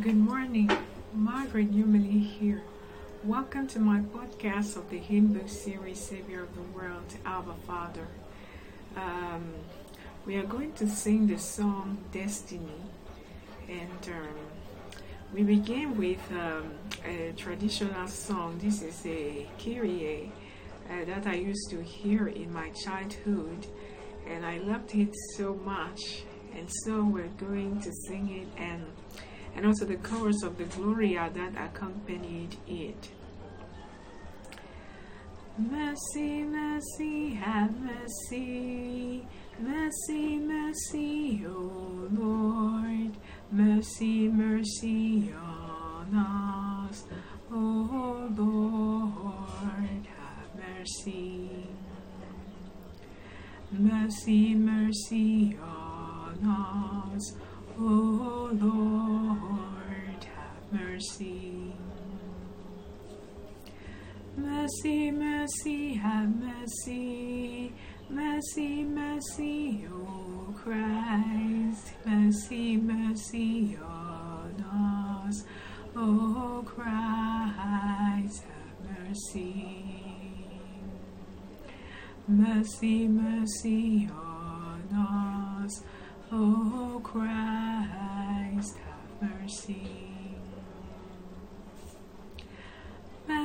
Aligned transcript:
Good 0.00 0.16
morning, 0.16 0.70
Margaret 1.12 1.72
Umeli 1.72 2.24
here. 2.24 2.62
Welcome 3.22 3.66
to 3.66 3.78
my 3.80 4.00
podcast 4.00 4.76
of 4.76 4.88
the 4.88 4.96
hymn 4.96 5.34
book 5.34 5.46
series 5.46 6.00
Savior 6.00 6.44
of 6.44 6.54
the 6.54 6.62
World, 6.62 7.04
Abba 7.26 7.52
Father. 7.66 8.06
Um, 8.96 9.52
we 10.24 10.36
are 10.36 10.44
going 10.44 10.72
to 10.74 10.88
sing 10.88 11.26
the 11.26 11.36
song 11.36 11.98
Destiny, 12.12 12.80
and 13.68 14.08
um, 14.08 14.38
we 15.34 15.42
begin 15.42 15.98
with 15.98 16.32
um, 16.32 16.72
a 17.04 17.34
traditional 17.36 18.08
song. 18.08 18.58
This 18.58 18.80
is 18.80 19.04
a 19.04 19.46
Kyrie 19.62 20.32
uh, 20.88 21.04
that 21.04 21.26
I 21.26 21.34
used 21.34 21.68
to 21.72 21.82
hear 21.82 22.28
in 22.28 22.50
my 22.54 22.70
childhood, 22.70 23.66
and 24.26 24.46
I 24.46 24.58
loved 24.60 24.94
it 24.94 25.14
so 25.36 25.56
much. 25.56 26.22
And 26.56 26.68
so 26.84 27.04
we're 27.04 27.36
going 27.36 27.82
to 27.82 27.92
sing 27.92 28.30
it 28.30 28.60
and 28.60 28.86
and 29.54 29.66
also 29.66 29.84
the 29.84 29.96
chorus 29.96 30.42
of 30.42 30.58
the 30.58 30.64
Gloria 30.64 31.30
that 31.34 31.52
accompanied 31.56 32.56
it. 32.66 33.10
Mercy, 35.58 36.42
mercy, 36.42 37.34
have 37.34 37.74
mercy. 37.80 39.26
Mercy, 39.58 40.38
mercy, 40.38 41.44
O 41.46 42.08
Lord. 42.12 43.16
Mercy, 43.52 44.28
mercy 44.28 45.34
on 45.34 46.14
us, 46.14 47.04
O 47.52 48.28
Lord. 48.36 50.06
Have 50.06 50.78
mercy. 50.78 51.66
Mercy, 53.72 54.54
mercy 54.54 55.56
on 55.62 57.14
us, 57.14 57.34
Mercy, 64.70 65.10
mercy, 65.10 65.94
have 65.94 66.36
mercy. 66.36 67.72
Mercy, 68.08 68.84
mercy, 68.84 69.84
O 69.90 70.54
Christ. 70.56 71.92
Mercy, 72.06 72.76
mercy 72.76 73.76
on 73.82 75.26
us. 75.26 75.44
O 75.96 76.62
Christ, 76.64 78.44
have 78.44 79.08
mercy. 79.08 80.46
Mercy, 82.28 83.08
mercy 83.08 84.08
on 84.12 85.64
us. 85.64 85.82
O 86.30 87.00
Christ, 87.02 88.76
have 88.78 89.30
mercy. 89.32 90.09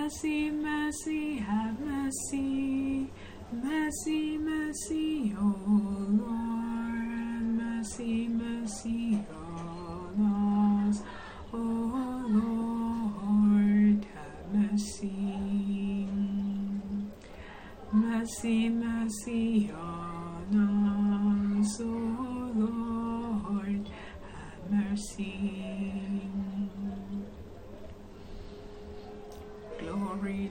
Mercy, 0.05 0.51
mercy, 0.51 1.37
have 1.37 1.79
mercy. 1.79 3.09
Mercy, 3.51 4.37
mercy, 4.37 5.33
O 5.35 5.55
Lord. 6.21 7.09
Mercy, 7.57 8.27
mercy 8.27 9.25
on 9.33 10.89
us. 10.91 11.01
O 11.51 11.57
Lord, 12.37 14.05
have 14.13 14.53
mercy. 14.53 16.07
Mercy, 17.91 18.69
mercy 18.69 19.71
on 19.73 20.04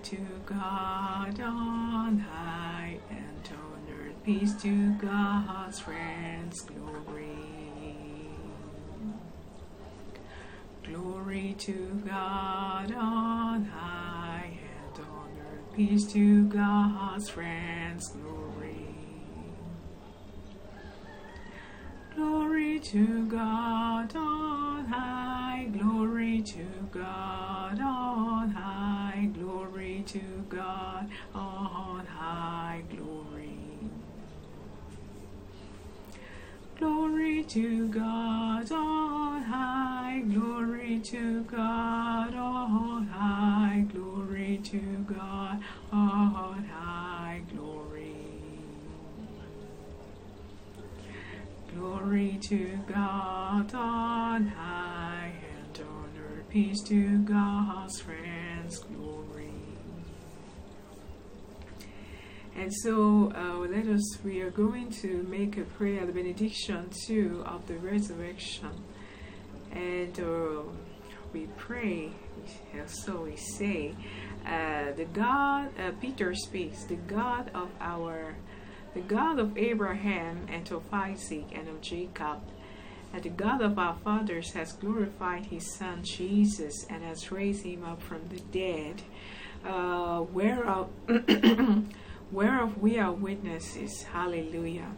to 0.04 0.18
God 0.44 1.40
on 1.40 2.18
high 2.18 2.98
and 3.08 3.48
on 3.52 3.86
earth. 3.90 4.22
Peace 4.22 4.54
to 4.60 4.92
God's 4.98 5.80
friends. 5.80 6.60
Glory. 6.60 7.38
Glory 10.82 11.56
to 11.60 12.02
God 12.06 12.92
on 12.92 13.64
high 13.64 14.58
and 14.60 15.06
on 15.06 15.30
earth. 15.40 15.74
Peace 15.74 16.04
to 16.12 16.48
God's 16.48 17.30
friends. 17.30 18.08
Glory. 18.08 18.94
Glory 22.14 22.78
to 22.78 23.24
God 23.24 24.14
on 24.14 24.84
high. 24.84 25.70
Glory 25.72 26.42
to 26.42 26.66
God 26.92 27.80
on 27.80 28.43
to 30.06 30.20
God 30.48 31.08
on 31.34 32.06
high. 32.06 32.82
Glory. 32.90 33.58
Glory 36.78 37.44
to 37.44 37.88
God 37.88 38.70
on 38.72 39.42
high. 39.42 40.22
Glory 40.28 41.00
to 41.04 41.42
God 41.44 42.34
on 42.34 43.06
high. 43.06 43.86
Glory 43.92 44.60
to 44.64 44.80
God 45.08 45.62
on 45.92 46.64
high. 46.64 47.42
Glory. 47.54 48.16
Glory 51.74 52.38
to 52.42 52.78
God 52.92 53.74
on 53.74 54.46
high 54.48 55.32
and 55.56 55.80
on 55.80 56.08
earth. 56.18 56.48
Peace 56.50 56.82
to 56.82 57.18
God's 57.18 58.00
friends. 58.00 58.33
And 62.56 62.72
so 62.72 63.32
uh, 63.34 63.58
let 63.58 63.86
us, 63.86 64.18
we 64.24 64.40
are 64.40 64.50
going 64.50 64.90
to 65.02 65.26
make 65.28 65.58
a 65.58 65.62
prayer, 65.62 66.06
the 66.06 66.12
benediction 66.12 66.88
too 67.06 67.42
of 67.46 67.66
the 67.66 67.76
resurrection. 67.78 68.70
And 69.72 70.18
uh, 70.20 70.62
we 71.32 71.48
pray, 71.56 72.12
so 72.86 73.22
we 73.22 73.36
say, 73.36 73.94
uh, 74.46 74.92
the 74.92 75.06
God, 75.12 75.70
uh, 75.78 75.92
Peter 76.00 76.34
speaks, 76.34 76.84
the 76.84 76.96
God 76.96 77.50
of 77.54 77.70
our 77.80 78.36
the 78.94 79.00
God 79.00 79.40
of 79.40 79.58
Abraham 79.58 80.46
and 80.48 80.70
of 80.70 80.84
Isaac 80.92 81.46
and 81.52 81.68
of 81.68 81.80
Jacob, 81.80 82.40
and 83.12 83.22
the 83.22 83.28
God 83.28 83.60
of 83.60 83.76
our 83.76 83.96
fathers 84.04 84.52
has 84.52 84.72
glorified 84.72 85.46
his 85.46 85.74
Son 85.74 86.04
Jesus 86.04 86.86
and 86.88 87.02
has 87.02 87.32
raised 87.32 87.64
him 87.64 87.84
up 87.84 88.00
from 88.00 88.28
the 88.28 88.40
dead, 88.52 89.02
uh, 89.64 90.20
whereof, 90.32 90.90
whereof 92.30 92.78
we 92.78 92.98
are 92.98 93.12
witnesses. 93.12 94.02
Hallelujah. 94.02 94.90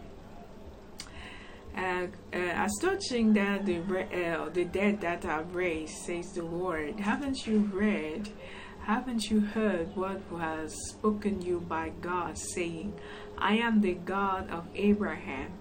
Uh, 1.77 1.81
uh, 1.81 2.09
as 2.33 2.73
touching 2.81 3.35
that 3.35 3.67
the 3.67 3.79
uh, 3.79 4.49
the 4.49 4.65
dead 4.65 5.01
that 5.03 5.27
are 5.27 5.43
raised, 5.43 5.95
says 6.07 6.33
the 6.33 6.43
Lord. 6.43 6.99
Haven't 7.01 7.47
you 7.47 7.59
read? 7.73 8.31
Haven't 8.85 9.31
you 9.31 9.41
heard 9.41 9.95
what 9.97 10.21
was 10.31 10.73
spoken 10.91 11.43
you 11.43 11.61
by 11.61 11.91
God, 12.01 12.39
saying, 12.39 12.95
I 13.37 13.57
am 13.57 13.81
the 13.81 13.95
God 13.95 14.49
of 14.49 14.69
Abraham, 14.77 15.53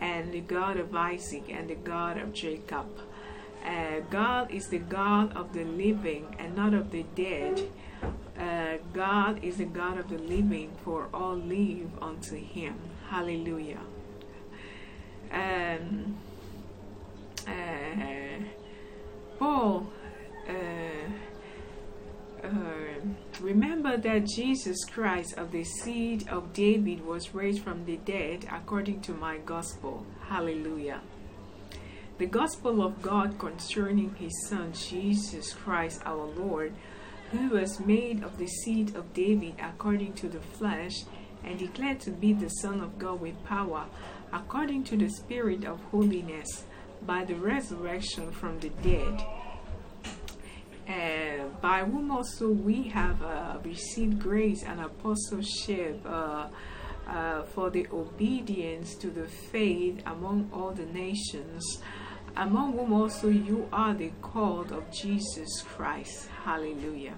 and 0.00 0.30
the 0.32 0.42
God 0.42 0.76
of 0.76 0.94
Isaac, 0.94 1.44
and 1.48 1.68
the 1.68 1.74
God 1.74 2.18
of 2.18 2.34
Jacob? 2.34 2.86
Uh, 3.64 4.00
God 4.10 4.50
is 4.50 4.68
the 4.68 4.78
God 4.78 5.34
of 5.34 5.52
the 5.54 5.64
living 5.64 6.36
and 6.38 6.54
not 6.54 6.74
of 6.74 6.90
the 6.90 7.04
dead. 7.16 7.70
Uh, 8.38 8.76
God 8.92 9.42
is 9.42 9.56
the 9.56 9.64
God 9.64 9.98
of 9.98 10.08
the 10.08 10.18
living, 10.18 10.70
for 10.84 11.08
all 11.12 11.34
live 11.36 11.90
unto 12.00 12.36
him. 12.36 12.76
Hallelujah. 13.08 13.80
Um, 15.32 16.16
uh, 17.46 18.44
Paul. 19.38 19.88
Uh, 20.48 20.52
uh, 22.42 22.50
remember 23.40 23.96
that 23.96 24.26
Jesus 24.26 24.84
Christ 24.84 25.34
of 25.36 25.50
the 25.50 25.64
seed 25.64 26.28
of 26.28 26.52
David 26.52 27.04
was 27.04 27.34
raised 27.34 27.62
from 27.62 27.84
the 27.84 27.96
dead 27.96 28.46
according 28.50 29.00
to 29.02 29.12
my 29.12 29.38
gospel. 29.38 30.06
Hallelujah. 30.28 31.00
The 32.18 32.26
gospel 32.26 32.82
of 32.82 33.02
God 33.02 33.38
concerning 33.38 34.14
his 34.14 34.48
Son, 34.48 34.72
Jesus 34.72 35.52
Christ 35.52 36.00
our 36.04 36.26
Lord, 36.26 36.74
who 37.32 37.50
was 37.50 37.80
made 37.80 38.22
of 38.22 38.38
the 38.38 38.46
seed 38.46 38.94
of 38.96 39.12
David 39.14 39.54
according 39.60 40.14
to 40.14 40.28
the 40.28 40.40
flesh, 40.40 41.04
and 41.44 41.58
declared 41.58 42.00
to 42.00 42.10
be 42.10 42.32
the 42.32 42.48
Son 42.48 42.80
of 42.80 42.98
God 42.98 43.20
with 43.20 43.42
power, 43.44 43.86
according 44.32 44.84
to 44.84 44.96
the 44.96 45.08
Spirit 45.08 45.64
of 45.64 45.80
holiness, 45.90 46.64
by 47.02 47.24
the 47.24 47.34
resurrection 47.34 48.32
from 48.32 48.58
the 48.60 48.70
dead. 48.82 49.24
Uh, 50.88 51.44
by 51.60 51.80
whom 51.80 52.10
also 52.10 52.48
we 52.48 52.84
have 52.84 53.22
uh, 53.22 53.58
received 53.62 54.18
grace 54.18 54.62
and 54.64 54.80
apostleship 54.80 56.00
uh, 56.06 56.48
uh, 57.06 57.42
for 57.42 57.70
the 57.70 57.86
obedience 57.92 58.94
to 58.94 59.10
the 59.10 59.26
faith 59.26 60.00
among 60.06 60.48
all 60.52 60.70
the 60.70 60.86
nations, 60.86 61.82
among 62.38 62.72
whom 62.72 62.92
also 62.92 63.28
you 63.28 63.68
are 63.72 63.92
the 63.92 64.12
called 64.22 64.70
of 64.70 64.90
Jesus 64.92 65.62
Christ. 65.62 66.28
Hallelujah. 66.44 67.14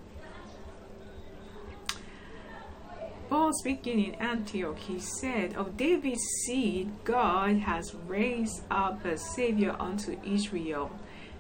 Paul 3.29 3.53
speaking 3.53 4.05
in 4.05 4.15
Antioch, 4.15 4.79
he 4.79 4.99
said, 4.99 5.55
Of 5.55 5.77
David's 5.77 6.25
seed, 6.45 6.91
God 7.05 7.59
has 7.59 7.95
raised 8.09 8.63
up 8.71 9.05
a 9.05 9.17
Savior 9.17 9.77
unto 9.79 10.19
Israel, 10.25 10.91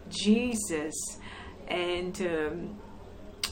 Jesus. 0.08 0.94
And 1.66 2.20
um, 2.20 2.78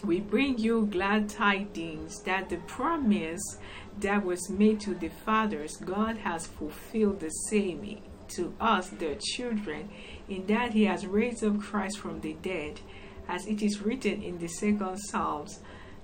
we 0.05 0.21
bring 0.21 0.59
you 0.59 0.87
glad 0.87 1.29
tidings 1.29 2.23
that 2.23 2.49
the 2.49 2.59
promise 2.59 3.59
that 3.99 4.25
was 4.25 4.49
made 4.51 4.79
to 4.83 4.95
the 4.95 5.09
fathers, 5.09 5.77
God 5.79 6.19
has 6.19 6.47
fulfilled 6.47 7.19
the 7.19 7.31
same 7.31 8.01
to 8.31 8.55
us, 8.61 8.89
their 8.91 9.17
children, 9.17 9.89
in 10.29 10.47
that 10.47 10.73
He 10.73 10.85
has 10.85 11.07
raised 11.07 11.45
up 11.45 11.61
Christ 11.61 11.99
from 11.99 12.21
the 12.21 12.35
dead, 12.35 12.81
as 13.29 13.47
it 13.47 13.63
is 13.63 13.83
written 13.83 14.23
in 14.23 14.39
the 14.39 14.49
second 14.49 14.99
Psalms. 14.99 15.61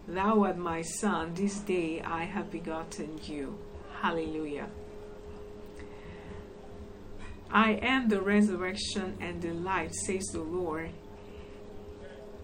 Thou 0.07 0.45
art 0.45 0.59
my 0.59 0.83
son, 0.83 1.35
this 1.35 1.61
day 1.61 2.03
I 2.03 2.25
have 2.25 2.51
begotten 2.51 3.19
you. 3.25 3.59
Hallelujah. 4.01 4.69
I 7.51 7.73
am 7.83 8.09
the 8.09 8.21
resurrection 8.21 9.17
and 9.21 9.41
the 9.41 9.53
life, 9.53 9.93
says 9.93 10.25
the 10.27 10.43
Lord. 10.43 10.91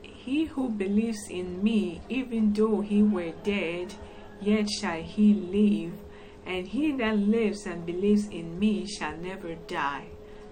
He 0.03 0.44
who 0.44 0.69
believes 0.71 1.29
in 1.29 1.62
me, 1.62 2.00
even 2.09 2.53
though 2.53 2.81
he 2.81 3.03
were 3.03 3.32
dead, 3.43 3.94
yet 4.41 4.71
shall 4.71 5.03
he 5.03 5.35
live. 5.35 5.99
And 6.46 6.69
he 6.69 6.92
that 6.92 7.19
lives 7.19 7.66
and 7.66 7.87
believes 7.87 8.26
in 8.28 8.58
me 8.58 8.87
shall 8.87 9.16
never 9.16 9.54
die. 9.54 10.06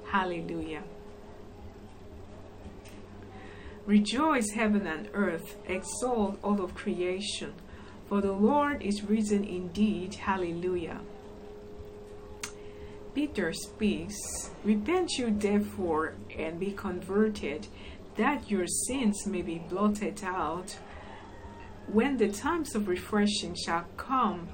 Hallelujah. 0.06 0.85
Rejoice, 3.87 4.50
heaven 4.50 4.87
and 4.87 5.08
earth, 5.14 5.56
exalt 5.67 6.38
all 6.44 6.62
of 6.62 6.75
creation, 6.75 7.55
for 8.06 8.20
the 8.20 8.32
Lord 8.32 8.82
is 8.82 9.02
risen 9.02 9.44
indeed. 9.44 10.14
Hallelujah. 10.14 11.00
Peter 13.14 13.52
speaks, 13.52 14.50
Repent 14.62 15.12
you 15.19 15.31
therefore 15.31 16.14
and 16.38 16.61
be 16.61 16.73
converted, 16.73 17.67
that 18.17 18.50
your 18.50 18.67
sins 18.67 19.26
may 19.26 19.43
be 19.43 19.58
blotted 19.58 20.23
out, 20.23 20.76
when 21.87 22.19
the 22.19 22.29
times 22.29 22.75
of 22.75 22.88
refreshing 22.88 23.55
shall 23.55 23.87
come 23.96 24.49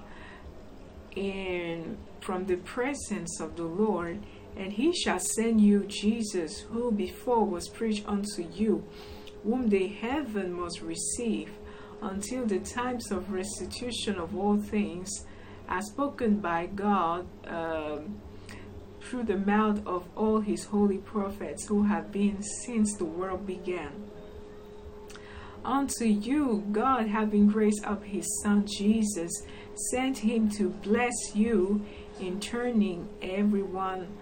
in 1.16 1.96
from 2.20 2.46
the 2.46 2.56
presence 2.56 3.40
of 3.40 3.56
the 3.56 3.64
Lord, 3.64 4.24
and 4.56 4.72
he 4.72 4.92
shall 4.92 5.18
send 5.18 5.60
you 5.60 5.84
Jesus, 5.86 6.60
who 6.60 6.90
before 6.90 7.44
was 7.44 7.68
preached 7.68 8.08
unto 8.08 8.42
you 8.42 8.84
whom 9.44 9.68
the 9.68 9.86
heaven 9.88 10.52
must 10.52 10.80
receive 10.80 11.52
until 12.02 12.46
the 12.46 12.58
times 12.58 13.10
of 13.12 13.30
restitution 13.30 14.16
of 14.16 14.36
all 14.36 14.56
things 14.56 15.10
are 15.68 15.82
spoken 15.82 16.40
by 16.40 16.66
God 16.66 17.26
um, 17.46 18.20
through 19.00 19.24
the 19.24 19.36
mouth 19.36 19.86
of 19.86 20.08
all 20.16 20.40
his 20.40 20.64
holy 20.64 20.98
prophets 20.98 21.66
who 21.66 21.84
have 21.84 22.10
been 22.10 22.42
since 22.42 22.96
the 22.96 23.04
world 23.04 23.46
began. 23.46 23.92
Unto 25.64 26.04
you, 26.04 26.64
God, 26.72 27.08
having 27.08 27.48
raised 27.48 27.84
up 27.84 28.04
his 28.04 28.26
Son 28.42 28.66
Jesus, 28.66 29.30
sent 29.78 30.18
him 30.18 30.48
to 30.50 30.70
bless 30.70 31.34
you 31.34 31.84
in 32.20 32.40
turning 32.40 33.08
every 33.22 33.62
one 33.62 34.16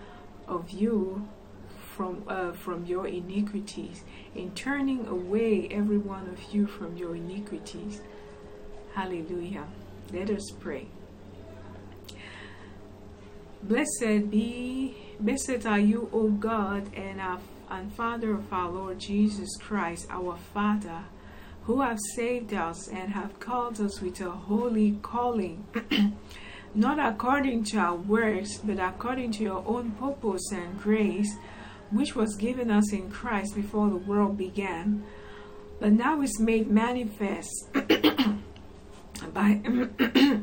of 0.49 0.71
you 0.71 1.29
from 1.95 2.25
uh, 2.27 2.53
from 2.53 2.87
your 2.87 3.07
iniquities, 3.07 4.03
in 4.35 4.51
turning 4.53 5.07
away 5.07 5.69
every 5.71 5.99
one 5.99 6.29
of 6.29 6.55
you 6.55 6.67
from 6.67 6.97
your 6.97 7.15
iniquities. 7.15 8.01
Hallelujah. 8.95 9.67
Let 10.13 10.31
us 10.31 10.51
pray. 10.61 10.89
Blessed 13.63 14.31
be, 14.31 14.97
blessed 15.21 15.67
are 15.67 15.79
you, 15.79 16.11
O 16.13 16.29
God, 16.29 16.93
and 16.95 17.21
our 17.21 17.39
and 17.71 17.93
Father 17.95 18.33
of 18.33 18.53
our 18.53 18.71
Lord 18.71 18.99
Jesus 18.99 19.57
Christ, 19.57 20.07
our 20.11 20.37
Father, 20.53 21.05
who 21.65 21.81
have 21.81 21.99
saved 22.15 22.53
us 22.53 22.89
and 22.89 23.13
have 23.13 23.39
called 23.39 23.81
us 23.81 24.01
with 24.01 24.21
a 24.21 24.31
holy 24.31 24.99
calling, 25.03 25.65
not 26.75 26.99
according 26.99 27.65
to 27.65 27.79
our 27.79 27.95
works, 27.95 28.59
but 28.59 28.79
according 28.79 29.33
to 29.33 29.43
your 29.43 29.65
own 29.67 29.93
purpose 29.93 30.51
and 30.53 30.81
grace 30.81 31.37
which 31.91 32.17
was 32.17 32.37
given 32.37 32.71
us 32.71 32.93
in 32.93 33.11
Christ 33.11 33.55
before 33.55 33.91
the 33.91 33.97
world 33.97 34.39
began, 34.39 35.05
but 35.79 35.93
now 35.93 36.23
is 36.23 36.41
made 36.41 36.71
manifest 36.71 37.69
by 39.35 39.61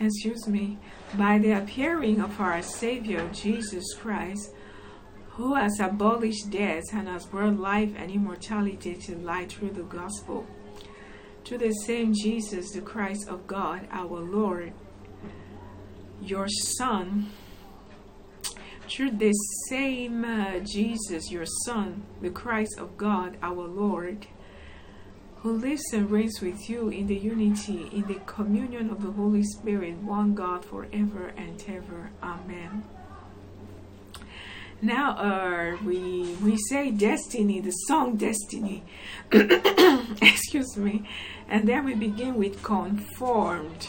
excuse 0.00 0.48
me 0.48 0.78
by 1.14 1.38
the 1.38 1.52
appearing 1.52 2.20
of 2.20 2.40
our 2.40 2.62
Savior 2.62 3.28
Jesus 3.32 3.84
Christ, 3.94 4.52
who 5.40 5.54
has 5.54 5.80
abolished 5.80 6.50
death 6.50 6.84
and 6.92 7.08
has 7.08 7.24
brought 7.24 7.58
life 7.58 7.90
and 7.96 8.10
immortality 8.10 8.94
to 8.94 9.16
light 9.16 9.50
through 9.50 9.70
the 9.70 9.82
gospel. 9.84 10.46
To 11.44 11.56
the 11.56 11.72
same 11.72 12.12
Jesus, 12.12 12.72
the 12.72 12.82
Christ 12.82 13.26
of 13.26 13.46
God, 13.46 13.88
our 13.90 14.20
Lord, 14.20 14.74
your 16.20 16.46
Son 16.46 17.30
through 18.86 19.12
this 19.12 19.36
same 19.70 20.26
uh, 20.26 20.58
Jesus, 20.58 21.30
your 21.30 21.46
Son, 21.64 22.02
the 22.20 22.28
Christ 22.28 22.78
of 22.78 22.98
God, 22.98 23.38
our 23.40 23.66
Lord, 23.66 24.26
who 25.36 25.52
lives 25.52 25.90
and 25.94 26.10
reigns 26.10 26.42
with 26.42 26.68
you 26.68 26.90
in 26.90 27.06
the 27.06 27.16
unity, 27.16 27.88
in 27.94 28.06
the 28.08 28.20
communion 28.26 28.90
of 28.90 29.02
the 29.02 29.12
Holy 29.12 29.44
Spirit, 29.44 29.96
one 30.02 30.34
God 30.34 30.66
forever 30.66 31.32
and 31.38 31.64
ever. 31.66 32.10
Amen. 32.22 32.84
Now, 34.82 35.16
uh, 35.18 35.76
we 35.84 36.34
we 36.42 36.56
say 36.56 36.90
destiny, 36.90 37.60
the 37.60 37.70
song 37.70 38.16
destiny. 38.16 38.82
Excuse 40.22 40.76
me, 40.78 41.06
and 41.48 41.68
then 41.68 41.84
we 41.84 41.94
begin 41.94 42.36
with 42.36 42.62
conformed. 42.62 43.88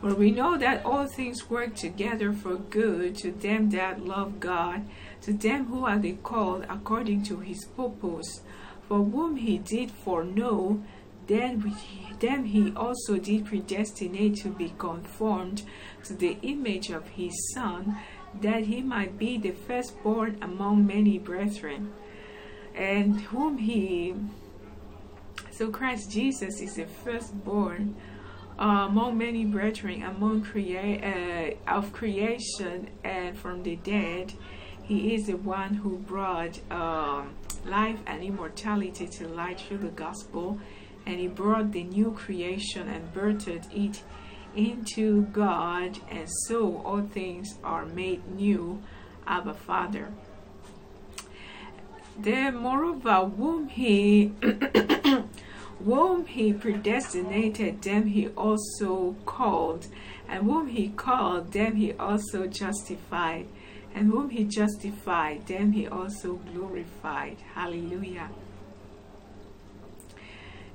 For 0.00 0.14
we 0.14 0.30
know 0.30 0.56
that 0.58 0.84
all 0.84 1.06
things 1.06 1.50
work 1.50 1.74
together 1.76 2.32
for 2.32 2.56
good 2.56 3.16
to 3.18 3.30
them 3.30 3.70
that 3.70 4.04
love 4.04 4.40
God, 4.40 4.86
to 5.22 5.32
them 5.32 5.66
who 5.66 5.84
are 5.84 5.98
the 5.98 6.12
called 6.14 6.66
according 6.68 7.22
to 7.24 7.38
his 7.38 7.64
purpose. 7.64 8.42
For 8.88 9.04
whom 9.04 9.36
he 9.36 9.58
did 9.58 9.90
foreknow, 9.90 10.82
then, 11.28 11.76
them 12.20 12.44
he 12.44 12.72
also 12.74 13.18
did 13.18 13.46
predestinate 13.46 14.36
to 14.36 14.48
be 14.48 14.72
conformed 14.78 15.62
to 16.04 16.14
the 16.14 16.38
image 16.42 16.90
of 16.90 17.06
his 17.08 17.34
Son, 17.52 17.98
that 18.40 18.64
he 18.64 18.82
might 18.82 19.18
be 19.18 19.38
the 19.38 19.50
firstborn 19.50 20.38
among 20.42 20.86
many 20.86 21.18
brethren. 21.18 21.92
And 22.74 23.20
whom 23.20 23.58
he, 23.58 24.14
so 25.50 25.70
Christ 25.70 26.10
Jesus 26.10 26.60
is 26.60 26.74
the 26.74 26.86
firstborn 26.86 27.96
uh, 28.58 28.86
among 28.88 29.18
many 29.18 29.44
brethren, 29.44 30.02
among 30.02 30.42
crea- 30.42 31.56
uh, 31.66 31.76
of 31.76 31.92
creation 31.92 32.90
and 33.04 33.38
from 33.38 33.62
the 33.62 33.76
dead, 33.76 34.32
he 34.82 35.14
is 35.14 35.26
the 35.26 35.36
one 35.36 35.74
who 35.74 35.98
brought 35.98 36.58
uh, 36.70 37.22
life 37.66 37.98
and 38.06 38.22
immortality 38.22 39.06
to 39.06 39.28
light 39.28 39.60
through 39.60 39.78
the 39.78 39.88
gospel, 39.88 40.58
and 41.06 41.20
he 41.20 41.28
brought 41.28 41.72
the 41.72 41.84
new 41.84 42.10
creation 42.12 42.88
and 42.88 43.12
birthed 43.14 43.72
it 43.72 44.02
into 44.54 45.22
God, 45.26 45.98
and 46.10 46.28
so 46.46 46.78
all 46.84 47.02
things 47.02 47.58
are 47.62 47.86
made 47.86 48.28
new. 48.30 48.82
Abba 49.28 49.54
Father. 49.54 50.08
Then, 52.18 52.56
moreover, 52.56 53.26
whom 53.26 53.68
he 53.68 54.32
whom 55.84 56.26
he 56.26 56.52
predestinated, 56.52 57.82
them 57.82 58.06
he 58.06 58.28
also 58.28 59.14
called, 59.24 59.86
and 60.28 60.44
whom 60.44 60.68
he 60.68 60.88
called, 60.88 61.52
them 61.52 61.76
he 61.76 61.92
also 61.92 62.46
justified, 62.46 63.46
and 63.94 64.10
whom 64.10 64.30
he 64.30 64.44
justified, 64.44 65.46
them 65.46 65.72
he 65.72 65.86
also 65.86 66.40
glorified. 66.52 67.36
Hallelujah. 67.54 68.30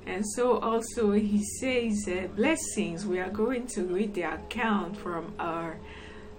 And 0.06 0.24
so 0.26 0.58
also 0.58 1.12
he 1.12 1.42
says 1.60 2.08
uh, 2.08 2.28
blessings. 2.36 3.06
We 3.06 3.20
are 3.20 3.30
going 3.30 3.66
to 3.68 3.84
read 3.84 4.14
the 4.14 4.22
account 4.22 4.96
from 4.96 5.34
our 5.38 5.78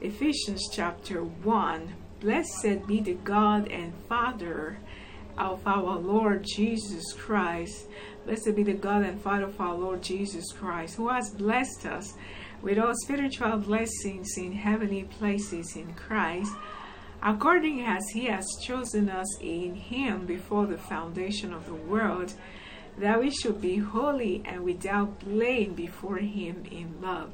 Ephesians 0.01 0.69
chapter 0.71 1.23
1. 1.23 1.95
Blessed 2.19 2.87
be 2.87 3.01
the 3.01 3.13
God 3.13 3.67
and 3.71 3.93
Father 4.07 4.77
of 5.37 5.65
our 5.67 5.97
Lord 5.97 6.45
Jesus 6.45 7.13
Christ 7.13 7.87
Blessed 8.25 8.55
be 8.55 8.63
the 8.63 8.73
God 8.73 9.03
and 9.03 9.21
Father 9.21 9.43
of 9.43 9.61
our 9.61 9.75
Lord 9.75 10.01
Jesus 10.01 10.51
Christ, 10.51 10.95
who 10.95 11.09
has 11.09 11.29
blessed 11.29 11.85
us 11.85 12.15
with 12.59 12.79
all 12.79 12.93
spiritual 12.95 13.57
blessings 13.57 14.35
in 14.35 14.51
heavenly 14.51 15.03
places 15.03 15.75
in 15.75 15.93
Christ, 15.93 16.51
according 17.21 17.85
as 17.85 18.03
he 18.09 18.25
has 18.25 18.47
chosen 18.63 19.09
us 19.09 19.27
in 19.41 19.75
him 19.75 20.25
before 20.25 20.65
the 20.65 20.79
foundation 20.79 21.53
of 21.53 21.67
the 21.67 21.75
world, 21.75 22.33
that 22.97 23.19
we 23.19 23.29
should 23.29 23.61
be 23.61 23.77
holy 23.77 24.41
and 24.45 24.63
without 24.63 25.19
blame 25.19 25.73
before 25.73 26.17
him 26.17 26.63
in 26.71 27.01
love. 27.01 27.31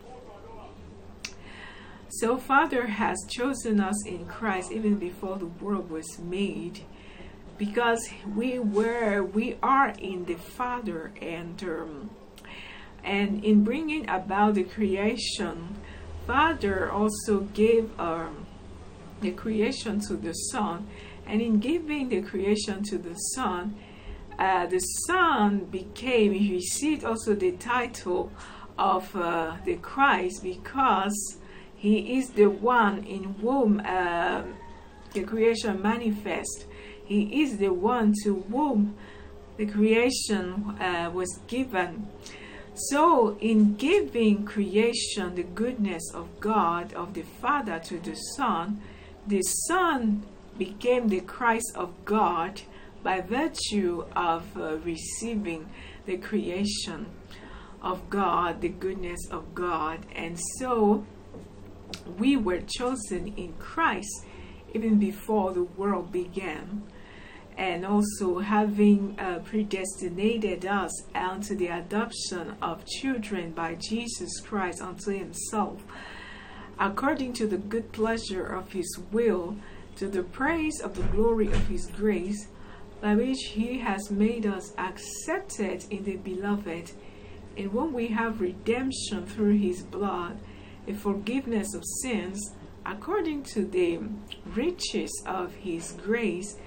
So, 2.10 2.38
Father 2.38 2.88
has 2.88 3.18
chosen 3.30 3.80
us 3.80 4.06
in 4.06 4.26
Christ 4.26 4.72
even 4.72 4.98
before 4.98 5.38
the 5.38 5.46
world 5.46 5.90
was 5.90 6.20
made 6.20 6.84
because 7.62 8.10
we 8.36 8.58
were 8.58 9.22
we 9.22 9.56
are 9.62 9.90
in 10.00 10.26
the 10.26 10.34
father 10.34 11.12
and 11.22 11.64
um, 11.64 12.10
and 13.04 13.46
in 13.46 13.64
bringing 13.64 14.10
about 14.10 14.56
the 14.56 14.64
creation 14.64 15.76
father 16.26 16.92
also 16.92 17.42
gave 17.54 17.88
um, 18.00 18.48
the 19.22 19.30
creation 19.30 20.00
to 20.00 20.16
the 20.16 20.34
son 20.34 20.88
and 21.28 21.40
in 21.40 21.60
giving 21.60 22.10
the 22.10 22.20
creation 22.24 22.82
to 22.82 22.98
the 22.98 23.14
son 23.36 23.76
uh, 24.42 24.66
the 24.66 24.80
son 24.80 25.60
became 25.66 26.34
he 26.34 26.54
received 26.54 27.04
also 27.06 27.34
the 27.36 27.52
title 27.54 28.32
of 28.78 29.16
uh, 29.16 29.56
the 29.66 29.76
christ 29.78 30.44
because 30.44 31.38
he 31.76 32.18
is 32.18 32.32
the 32.32 32.48
one 32.48 33.04
in 33.06 33.24
whom 33.42 33.80
uh, 33.86 34.42
the 35.14 35.24
creation 35.24 35.82
manifests 35.82 36.66
he 37.12 37.44
is 37.44 37.58
the 37.58 37.74
one 37.74 38.14
to 38.24 38.42
whom 38.50 38.96
the 39.58 39.66
creation 39.66 40.76
uh, 40.80 41.12
was 41.14 41.40
given. 41.48 42.08
So, 42.74 43.38
in 43.40 43.76
giving 43.76 44.46
creation 44.46 45.36
the 45.36 45.44
goodness 45.44 46.04
of 46.14 46.40
God, 46.40 46.94
of 46.94 47.14
the 47.14 47.24
Father 47.24 47.78
to 47.80 48.00
the 48.00 48.16
Son, 48.16 48.82
the 49.28 49.42
Son 49.42 50.24
became 50.58 51.10
the 51.10 51.22
Christ 51.22 51.74
of 51.76 51.94
God 52.06 52.62
by 53.04 53.22
virtue 53.22 54.06
of 54.16 54.46
uh, 54.58 54.78
receiving 54.78 55.70
the 56.06 56.18
creation 56.18 57.08
of 57.82 58.10
God, 58.10 58.62
the 58.62 58.70
goodness 58.70 59.20
of 59.30 59.56
God. 59.56 60.06
And 60.16 60.40
so, 60.60 61.06
we 62.18 62.38
were 62.38 62.62
chosen 62.62 63.34
in 63.36 63.54
Christ 63.54 64.26
even 64.74 65.00
before 65.00 65.54
the 65.54 65.64
world 65.64 66.12
began 66.12 66.84
and 67.58 67.86
also 67.86 68.40
having 68.40 69.20
uh, 69.20 69.40
predestinated 69.40 70.66
us 70.66 70.92
unto 71.14 71.56
the 71.56 71.68
adoption 71.68 72.56
of 72.62 72.86
children 72.86 73.52
by 73.52 73.76
Jesus 73.76 74.40
Christ 74.40 74.82
unto 74.82 75.12
himself, 75.12 75.84
according 76.80 77.34
to 77.34 77.48
the 77.48 77.58
good 77.58 77.92
pleasure 77.92 78.46
of 78.46 78.72
his 78.72 78.98
will, 79.12 79.58
to 79.98 80.08
the 80.08 80.24
praise 80.24 80.80
of 80.82 80.96
the 80.96 81.04
glory 81.04 81.48
of 81.48 81.68
his 81.68 81.88
grace, 81.88 82.48
by 83.02 83.16
which 83.16 83.44
he 83.54 83.80
has 83.80 84.12
made 84.12 84.46
us 84.46 84.74
accepted 84.78 85.84
in 85.90 86.04
the 86.04 86.18
beloved, 86.18 86.92
in 87.58 87.70
whom 87.70 87.94
we 87.94 88.08
have 88.08 88.40
redemption 88.40 89.26
through 89.26 89.58
his 89.58 89.82
blood, 89.84 90.40
a 90.88 90.94
forgiveness 90.94 91.74
of 91.74 91.84
sins, 92.02 92.54
according 92.86 93.44
to 93.44 93.66
the 93.66 94.00
riches 94.54 95.12
of 95.26 95.54
his 95.56 95.94
grace 96.04 96.58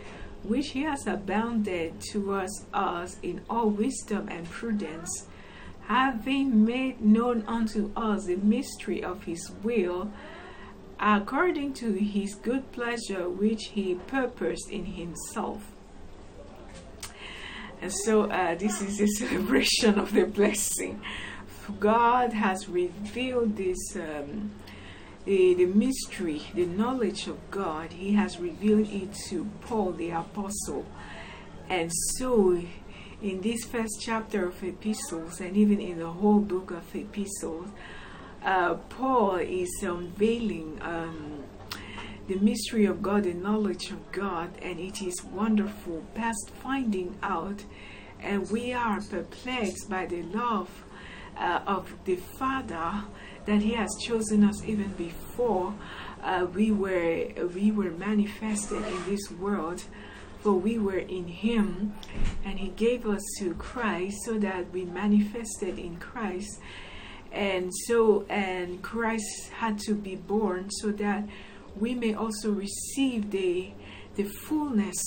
which 0.43 0.71
he 0.71 0.83
has 0.83 1.07
abounded 1.07 2.01
towards 2.01 2.67
us 2.75 3.17
in 3.23 3.41
all 3.49 3.71
wisdom 3.71 4.29
and 4.29 4.49
prudence, 4.51 5.27
having 5.87 6.65
made 6.65 7.01
known 7.01 7.43
unto 7.47 7.91
us 7.97 8.27
the 8.27 8.37
mystery 8.37 9.03
of 9.03 9.25
his 9.25 9.51
will, 9.63 10.11
according 11.01 11.73
to 11.73 11.93
his 11.93 12.35
good 12.35 12.71
pleasure 12.73 13.29
which 13.29 13.67
he 13.73 13.95
purposed 14.07 14.71
in 14.71 14.85
himself. 14.85 15.74
And 17.85 17.93
so, 17.93 18.31
uh, 18.31 18.55
this 18.55 18.81
is 18.81 18.99
a 18.99 19.07
celebration 19.27 19.99
of 19.99 20.15
the 20.15 20.25
blessing. 20.25 21.03
God 21.79 22.33
has 22.33 22.67
revealed 22.67 23.59
this. 23.59 23.77
Um, 23.95 24.53
the, 25.27 25.53
the 25.53 25.67
mystery, 25.67 26.41
the 26.55 26.65
knowledge 26.65 27.27
of 27.27 27.39
God, 27.51 27.93
he 27.93 28.15
has 28.15 28.39
revealed 28.41 28.89
it 28.89 29.13
to 29.29 29.51
Paul 29.61 29.93
the 29.93 30.11
apostle. 30.11 30.87
And 31.69 31.93
so, 32.17 32.63
in 33.21 33.43
this 33.43 33.65
first 33.65 34.01
chapter 34.01 34.49
of 34.49 34.63
epistles, 34.65 35.41
and 35.41 35.55
even 35.55 35.79
in 35.79 35.99
the 35.99 36.11
whole 36.11 36.41
book 36.41 36.71
of 36.71 36.97
epistles, 36.97 37.69
uh, 38.43 38.75
Paul 38.75 39.37
is 39.37 39.71
unveiling 39.83 40.79
um, 40.81 41.44
the 42.27 42.37
mystery 42.37 42.87
of 42.87 43.03
God, 43.03 43.25
the 43.25 43.35
knowledge 43.35 43.91
of 43.91 44.11
God, 44.13 44.51
and 44.63 44.81
it 44.81 45.03
is 45.03 45.23
wonderful 45.25 46.03
past 46.15 46.51
finding 46.63 47.17
out. 47.23 47.65
And 48.21 48.51
we 48.51 48.73
are 48.73 49.01
perplexed 49.03 49.91
by 49.91 50.07
the 50.07 50.23
love 50.23 50.71
uh, 51.37 51.61
of 51.67 51.93
the 52.05 52.17
Father 52.17 53.05
that 53.45 53.61
He 53.61 53.75
has 53.75 53.91
chosen 54.01 54.43
us 54.43 54.65
even 54.65 54.93
before 54.95 55.75
uh, 56.23 56.47
we 56.55 56.71
were 56.71 57.29
we 57.55 57.71
were 57.71 57.91
manifested 57.91 58.83
in 58.85 59.05
this 59.05 59.31
world. 59.31 59.85
For 60.41 60.53
we 60.53 60.79
were 60.79 60.99
in 60.99 61.29
Him, 61.29 61.95
and 62.45 62.59
He 62.59 62.69
gave 62.69 63.07
us 63.07 63.23
to 63.39 63.55
Christ 63.55 64.25
so 64.25 64.39
that 64.39 64.71
we 64.73 64.85
manifested 64.85 65.79
in 65.79 65.97
Christ. 65.97 66.61
And 67.33 67.73
so, 67.87 68.27
and 68.29 68.83
Christ 68.83 69.51
had 69.55 69.79
to 69.81 69.95
be 69.95 70.17
born 70.17 70.71
so 70.71 70.93
that 70.93 71.25
we 71.79 71.95
may 71.95 72.15
also 72.15 72.51
receive 72.51 73.31
the 73.31 73.73
the 74.17 74.25
fullness 74.25 75.03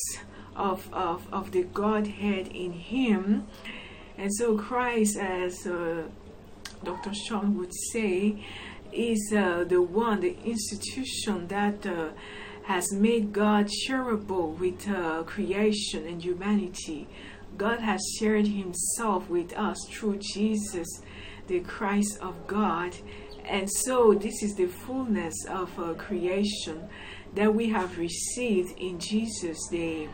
of, 0.56 0.92
of, 0.92 1.32
of 1.32 1.52
the 1.52 1.64
Godhead 1.64 2.48
in 2.48 2.74
Him. 2.74 3.48
And 4.18 4.34
so 4.34 4.58
Christ, 4.58 5.18
as 5.18 5.66
uh, 5.66 6.04
Dr. 6.84 7.14
Sean 7.14 7.58
would 7.58 7.74
say, 7.92 8.44
is 8.92 9.34
uh, 9.36 9.64
the 9.68 9.82
one, 9.82 10.22
the 10.22 10.38
institution 10.44 11.48
that 11.48 11.86
uh, 11.86 12.10
has 12.66 12.92
made 12.92 13.32
God 13.32 13.68
shareable 13.68 14.58
with 14.58 14.90
uh, 14.90 15.24
creation 15.24 16.06
and 16.06 16.22
humanity. 16.22 17.08
God 17.58 17.80
has 17.80 18.02
shared 18.20 18.48
Himself 18.48 19.30
with 19.30 19.54
us 19.54 19.78
through 19.90 20.20
Jesus, 20.20 20.88
the 21.48 21.60
Christ 21.62 22.18
of 22.22 22.48
God. 22.48 22.96
And 23.48 23.72
so, 23.72 24.14
this 24.14 24.44
is 24.44 24.56
the 24.56 24.68
fullness 24.68 25.34
of 25.50 25.70
creation 25.98 26.90
that 27.36 27.54
we 27.54 27.70
have 27.70 27.98
received 27.98 28.78
in 28.78 29.00
Jesus, 29.00 29.58
the 29.70 30.08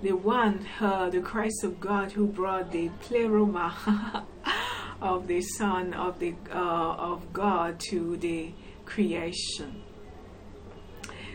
the 0.00 0.12
one, 0.12 0.64
uh, 0.80 1.10
the 1.10 1.20
Christ 1.20 1.64
of 1.64 1.80
God, 1.80 2.12
who 2.12 2.26
brought 2.26 2.70
the 2.70 2.88
pleroma 3.00 4.24
of 5.00 5.26
the 5.26 5.40
Son 5.40 5.92
of 5.94 6.18
the 6.18 6.34
uh, 6.52 6.54
of 6.54 7.32
God 7.32 7.80
to 7.90 8.16
the 8.16 8.52
creation. 8.84 9.82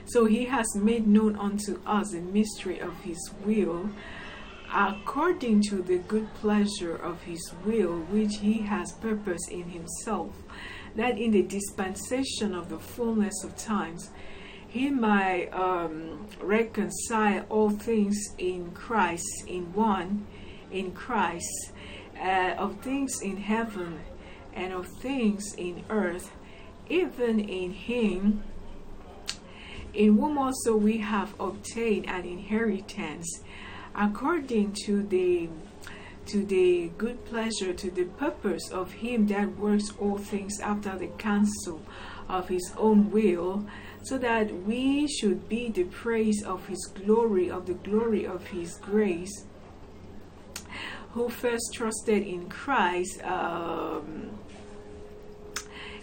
So 0.06 0.26
he 0.26 0.46
has 0.46 0.66
made 0.76 1.08
known 1.08 1.36
unto 1.38 1.80
us 1.86 2.12
the 2.12 2.20
mystery 2.20 2.80
of 2.80 3.02
his 3.02 3.18
will, 3.46 3.90
according 4.74 5.62
to 5.70 5.82
the 5.82 5.98
good 5.98 6.34
pleasure 6.36 6.96
of 6.96 7.22
his 7.24 7.54
will, 7.66 8.00
which 8.12 8.38
he 8.38 8.60
has 8.60 8.92
purposed 8.94 9.50
in 9.50 9.70
himself, 9.70 10.43
that 10.96 11.18
in 11.18 11.32
the 11.32 11.44
dispensation 11.44 12.54
of 12.54 12.70
the 12.70 12.80
fullness 12.80 13.44
of 13.44 13.56
times 13.58 14.12
he 14.74 14.90
might 14.90 15.50
um, 15.54 16.26
reconcile 16.42 17.46
all 17.48 17.70
things 17.70 18.18
in 18.40 18.72
Christ, 18.72 19.44
in 19.46 19.72
one, 19.74 20.26
in 20.72 20.94
Christ, 20.94 21.72
uh, 22.20 22.56
of 22.58 22.80
things 22.82 23.22
in 23.22 23.38
heaven 23.38 24.00
and 24.52 24.74
of 24.74 24.88
things 25.00 25.54
in 25.60 25.84
earth, 25.92 26.32
even 26.90 27.40
in 27.40 27.72
Him, 27.72 28.44
in 29.94 30.18
whom 30.18 30.40
also 30.40 30.76
we 30.76 30.98
have 30.98 31.40
obtained 31.40 32.10
an 32.10 32.26
inheritance, 32.26 33.44
according 33.94 34.74
to 34.86 35.04
the 35.04 35.50
to 36.28 36.46
the 36.46 36.92
good 36.98 37.26
pleasure, 37.26 37.74
to 37.74 37.92
the 37.92 38.06
purpose 38.06 38.70
of 38.72 38.92
Him 38.92 39.28
that 39.28 39.58
works 39.58 39.92
all 40.00 40.18
things 40.18 40.60
after 40.60 40.98
the 40.98 41.08
counsel 41.08 41.82
of 42.30 42.50
His 42.50 42.74
own 42.78 43.12
will, 43.12 43.66
so 44.04 44.18
that 44.18 44.64
we 44.64 45.08
should 45.08 45.50
be 45.50 45.70
the 45.70 45.86
praise 45.86 46.44
of 46.44 46.68
His 46.68 46.86
glory, 46.86 47.50
of 47.50 47.66
the 47.66 47.74
glory 47.74 48.26
of 48.26 48.48
His 48.48 48.76
grace 48.78 49.46
who 51.14 51.30
first 51.30 51.74
trusted 51.74 52.24
in 52.24 52.50
Christ, 52.50 53.24
um, 53.24 54.32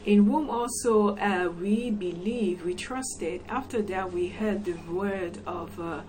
in 0.05 0.25
whom 0.25 0.49
also 0.49 1.17
uh, 1.17 1.49
we 1.49 1.91
believe, 1.91 2.65
we 2.65 2.75
trusted. 2.75 3.43
After 3.49 3.83
that, 3.83 4.12
we 4.12 4.29
heard 4.29 4.65
the 4.65 4.79
word 4.89 5.39
of, 5.47 5.79
uh, 5.81 6.03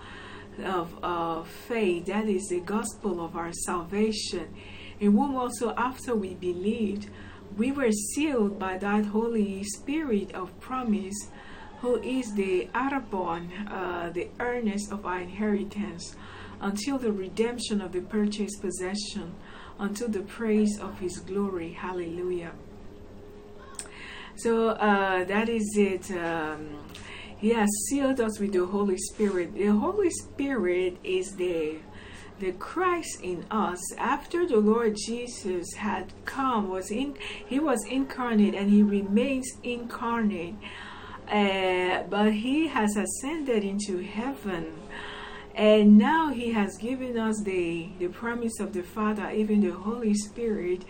of, 0.63 0.97
of 1.03 1.47
faith, 1.47 2.05
that 2.05 2.27
is 2.27 2.47
the 2.49 2.59
gospel 2.59 3.23
of 3.23 3.35
our 3.35 3.53
salvation, 3.53 4.53
in 4.99 5.13
whom 5.13 5.35
also, 5.35 5.73
after 5.75 6.15
we 6.15 6.33
believed, 6.35 7.09
we 7.57 7.71
were 7.71 7.91
sealed 7.91 8.57
by 8.59 8.77
that 8.77 9.05
Holy 9.05 9.63
Spirit 9.63 10.33
of 10.33 10.57
promise, 10.59 11.29
who 11.81 12.01
is 12.01 12.33
the 12.35 12.69
Arabon, 12.73 13.49
uh, 13.69 14.09
the 14.11 14.29
earnest 14.39 14.91
of 14.91 15.05
our 15.05 15.19
inheritance, 15.19 16.15
until 16.61 16.97
the 16.97 17.11
redemption 17.11 17.81
of 17.81 17.91
the 17.91 18.01
purchased 18.01 18.61
possession, 18.61 19.33
until 19.79 20.07
the 20.07 20.21
praise 20.21 20.79
of 20.79 20.99
his 20.99 21.19
glory. 21.19 21.73
Hallelujah. 21.73 22.51
So 24.35 24.69
uh, 24.69 25.23
that 25.25 25.49
is 25.49 25.75
it. 25.75 26.11
Um, 26.11 26.77
he 27.41 27.49
has 27.49 27.69
sealed 27.89 28.21
us 28.21 28.39
with 28.39 28.53
the 28.53 28.67
Holy 28.67 28.97
Spirit. 28.97 29.55
The 29.55 29.67
Holy 29.67 30.11
Spirit 30.11 30.97
is 31.03 31.35
the 31.35 31.79
the 32.39 32.51
Christ 32.53 33.19
in 33.21 33.45
us. 33.51 33.79
After 33.97 34.47
the 34.47 34.57
Lord 34.57 34.95
Jesus 34.95 35.73
had 35.73 36.13
come 36.25 36.69
was 36.69 36.91
in 36.91 37.15
he 37.47 37.59
was 37.59 37.83
incarnate 37.85 38.53
and 38.53 38.69
he 38.69 38.83
remains 38.83 39.47
incarnate. 39.63 40.55
Uh, 41.27 42.03
but 42.09 42.33
he 42.33 42.67
has 42.67 42.95
ascended 42.95 43.63
into 43.63 43.99
heaven. 43.99 44.73
And 45.55 45.97
now 45.97 46.29
he 46.29 46.51
has 46.51 46.77
given 46.77 47.17
us 47.17 47.41
the 47.43 47.89
the 47.97 48.09
promise 48.09 48.59
of 48.59 48.73
the 48.73 48.83
father 48.83 49.31
even 49.31 49.61
the 49.61 49.71
holy 49.71 50.13
spirit 50.13 50.85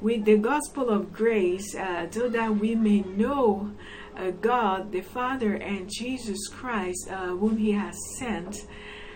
with 0.00 0.24
the 0.24 0.36
gospel 0.36 0.90
of 0.90 1.12
grace 1.12 1.74
uh, 1.74 2.10
so 2.10 2.28
that 2.28 2.56
we 2.56 2.74
may 2.74 3.00
know 3.00 3.72
uh, 4.16 4.30
god 4.40 4.92
the 4.92 5.00
father 5.00 5.54
and 5.54 5.90
jesus 5.90 6.48
christ 6.48 7.08
uh, 7.10 7.28
whom 7.28 7.56
he 7.56 7.72
has 7.72 7.96
sent 8.18 8.66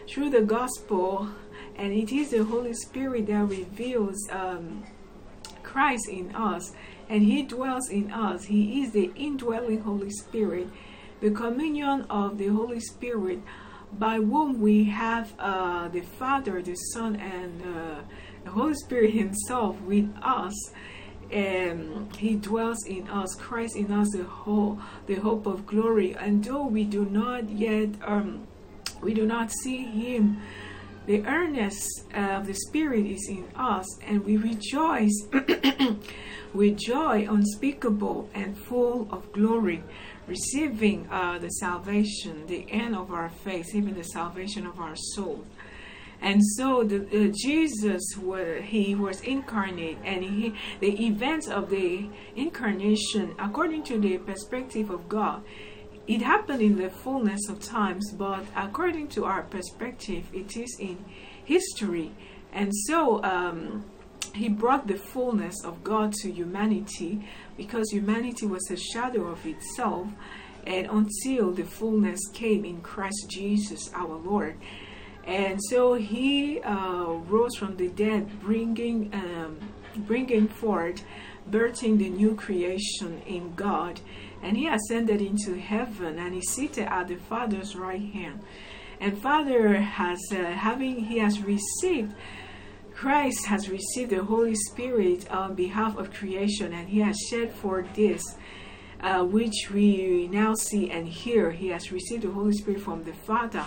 through 0.08 0.30
the 0.30 0.42
gospel 0.42 1.28
and 1.76 1.92
it 1.92 2.12
is 2.12 2.30
the 2.30 2.44
holy 2.44 2.74
spirit 2.74 3.26
that 3.26 3.44
reveals 3.44 4.28
um, 4.30 4.84
christ 5.62 6.08
in 6.08 6.34
us 6.34 6.72
and 7.10 7.24
He 7.24 7.42
dwells 7.42 7.90
in 7.90 8.10
us. 8.12 8.44
He 8.44 8.82
is 8.82 8.92
the 8.92 9.10
indwelling 9.16 9.80
Holy 9.80 10.10
Spirit, 10.10 10.68
the 11.20 11.32
communion 11.32 12.06
of 12.08 12.38
the 12.38 12.46
Holy 12.46 12.78
Spirit, 12.80 13.40
by 13.92 14.14
whom 14.14 14.60
we 14.60 14.84
have 14.84 15.34
uh, 15.38 15.88
the 15.88 16.02
Father, 16.02 16.62
the 16.62 16.76
Son, 16.76 17.16
and 17.16 17.62
uh, 17.62 18.00
the 18.44 18.50
Holy 18.52 18.74
Spirit 18.74 19.10
Himself 19.10 19.78
with 19.80 20.08
us. 20.22 20.54
And 21.30 22.14
He 22.16 22.36
dwells 22.36 22.84
in 22.86 23.08
us, 23.08 23.34
Christ 23.34 23.76
in 23.76 23.92
us, 23.92 24.10
the 24.10 24.24
whole, 24.24 24.78
the 25.06 25.14
hope 25.14 25.46
of 25.46 25.66
glory. 25.66 26.16
And 26.16 26.44
though 26.44 26.66
we 26.66 26.84
do 26.84 27.04
not 27.04 27.48
yet, 27.48 27.90
um, 28.02 28.46
we 29.00 29.14
do 29.14 29.26
not 29.26 29.50
see 29.52 29.84
Him 29.84 30.40
the 31.10 31.26
earnest 31.26 32.04
of 32.14 32.46
the 32.46 32.54
Spirit 32.54 33.04
is 33.04 33.26
in 33.28 33.44
us, 33.56 34.00
and 34.02 34.24
we 34.24 34.36
rejoice 34.36 35.26
with 36.54 36.78
joy 36.78 37.26
unspeakable 37.28 38.28
and 38.34 38.56
full 38.56 39.08
of 39.10 39.32
glory, 39.32 39.82
receiving 40.28 41.08
uh, 41.10 41.38
the 41.38 41.48
salvation, 41.48 42.46
the 42.46 42.64
end 42.70 42.94
of 42.94 43.12
our 43.12 43.28
faith, 43.28 43.74
even 43.74 43.94
the 43.94 44.04
salvation 44.04 44.66
of 44.66 44.78
our 44.78 44.94
soul. 44.94 45.44
And 46.22 46.44
so 46.44 46.84
the, 46.84 47.00
uh, 47.06 47.32
Jesus, 47.34 48.02
he 48.62 48.94
was 48.94 49.20
incarnate, 49.22 49.98
and 50.04 50.22
he, 50.22 50.54
the 50.80 51.06
events 51.06 51.48
of 51.48 51.70
the 51.70 52.08
incarnation, 52.36 53.34
according 53.38 53.84
to 53.84 53.98
the 53.98 54.18
perspective 54.18 54.90
of 54.90 55.08
God, 55.08 55.42
it 56.06 56.22
happened 56.22 56.60
in 56.60 56.76
the 56.76 56.90
fullness 56.90 57.48
of 57.48 57.60
times, 57.60 58.12
but 58.12 58.44
according 58.56 59.08
to 59.08 59.24
our 59.24 59.42
perspective, 59.44 60.24
it 60.32 60.56
is 60.56 60.76
in 60.78 61.04
history. 61.44 62.12
And 62.52 62.74
so 62.86 63.22
um, 63.22 63.84
he 64.34 64.48
brought 64.48 64.86
the 64.86 64.96
fullness 64.96 65.64
of 65.64 65.84
God 65.84 66.12
to 66.14 66.30
humanity 66.30 67.24
because 67.56 67.90
humanity 67.90 68.46
was 68.46 68.70
a 68.70 68.76
shadow 68.76 69.28
of 69.28 69.46
itself, 69.46 70.08
and 70.66 70.86
until 70.90 71.52
the 71.52 71.64
fullness 71.64 72.20
came 72.32 72.64
in 72.64 72.80
Christ 72.80 73.30
Jesus 73.30 73.90
our 73.94 74.16
Lord. 74.16 74.58
And 75.30 75.60
so 75.62 75.94
he 75.94 76.60
uh, 76.60 77.04
rose 77.28 77.54
from 77.54 77.76
the 77.76 77.86
dead, 77.86 78.40
bringing, 78.40 79.14
um, 79.14 79.60
bringing 79.96 80.48
forth, 80.48 81.04
birthing 81.48 81.98
the 81.98 82.10
new 82.10 82.34
creation 82.34 83.22
in 83.26 83.54
God. 83.54 84.00
And 84.42 84.56
he 84.56 84.66
ascended 84.66 85.20
into 85.20 85.54
heaven 85.54 86.18
and 86.18 86.34
he 86.34 86.42
seated 86.42 86.88
at 86.88 87.06
the 87.06 87.14
father's 87.14 87.76
right 87.76 88.02
hand. 88.12 88.40
And 88.98 89.22
father 89.22 89.80
has 89.80 90.18
uh, 90.32 90.50
having 90.50 91.04
he 91.04 91.18
has 91.18 91.40
received 91.40 92.12
christ 92.92 93.46
has 93.46 93.70
received 93.70 94.10
the 94.10 94.22
holy 94.22 94.54
spirit 94.54 95.30
on 95.30 95.54
behalf 95.54 95.96
of 95.96 96.12
creation 96.12 96.74
and 96.74 96.86
he 96.86 96.98
has 96.98 97.16
shed 97.30 97.50
forth 97.50 97.86
this 97.94 98.36
uh, 99.00 99.24
which 99.24 99.70
we 99.72 100.28
now 100.30 100.54
see 100.54 100.90
and 100.90 101.08
hear. 101.08 101.50
He 101.50 101.68
has 101.68 101.92
received 101.92 102.24
the 102.24 102.30
holy 102.30 102.52
spirit 102.52 102.80
from 102.80 103.04
the 103.04 103.14
father 103.14 103.64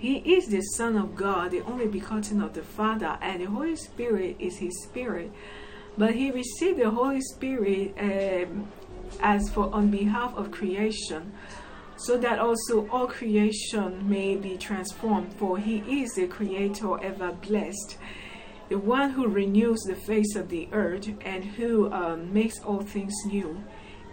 he 0.00 0.16
is 0.34 0.48
the 0.48 0.60
son 0.60 0.96
of 0.96 1.14
god 1.14 1.50
the 1.50 1.60
only 1.62 1.86
begotten 1.86 2.42
of 2.42 2.54
the 2.54 2.62
father 2.62 3.18
and 3.20 3.40
the 3.40 3.46
holy 3.46 3.76
spirit 3.76 4.34
is 4.38 4.58
his 4.58 4.82
spirit 4.82 5.30
but 5.96 6.14
he 6.14 6.30
received 6.30 6.78
the 6.78 6.90
holy 6.90 7.20
spirit 7.20 7.94
um, 7.98 8.68
as 9.20 9.50
for 9.50 9.72
on 9.74 9.90
behalf 9.90 10.34
of 10.36 10.50
creation, 10.50 11.32
so 11.96 12.16
that 12.18 12.38
also 12.38 12.88
all 12.88 13.06
creation 13.06 14.08
may 14.08 14.36
be 14.36 14.56
transformed. 14.56 15.34
For 15.34 15.58
he 15.58 15.78
is 16.02 16.14
the 16.14 16.26
creator 16.26 17.02
ever 17.02 17.32
blessed, 17.32 17.98
the 18.68 18.78
one 18.78 19.10
who 19.10 19.26
renews 19.26 19.80
the 19.82 19.96
face 19.96 20.36
of 20.36 20.48
the 20.48 20.68
earth 20.72 21.08
and 21.24 21.44
who 21.44 21.92
um, 21.92 22.32
makes 22.32 22.58
all 22.60 22.80
things 22.80 23.14
new. 23.26 23.62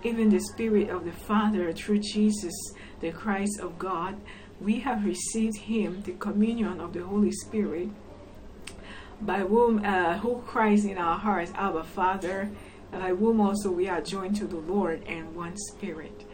Even 0.04 0.30
the 0.30 0.40
Spirit 0.40 0.90
of 0.90 1.06
the 1.06 1.12
Father 1.12 1.72
through 1.74 2.00
Jesus, 2.00 2.54
the 3.00 3.12
Christ 3.12 3.60
of 3.60 3.80
God, 3.80 4.20
we 4.60 4.80
have 4.80 5.06
received 5.06 5.58
him, 5.58 6.02
the 6.04 6.14
communion 6.14 6.80
of 6.80 6.94
the 6.94 7.04
Holy 7.04 7.32
Spirit, 7.32 7.90
by 9.22 9.40
whom 9.40 9.84
uh, 9.84 10.18
who 10.20 10.42
cries 10.42 10.86
in 10.86 10.98
our 10.98 11.18
hearts, 11.18 11.52
Our 11.56 11.84
Father 11.84 12.50
by 12.92 13.10
whom 13.10 13.42
also 13.42 13.72
we 13.72 13.88
are 13.88 14.02
joined 14.02 14.36
to 14.38 14.48
the 14.48 14.58
Lord 14.58 15.04
and 15.08 15.36
one 15.36 15.56
spirit. 15.58 16.26